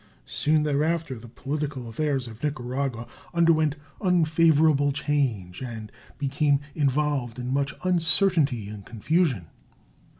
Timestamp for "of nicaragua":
2.25-3.05